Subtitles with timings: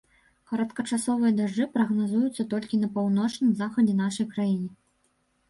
[0.51, 4.69] Кароткачасовыя дажджы прагназуюцца толькі на паўночным захадзе нашай краіны.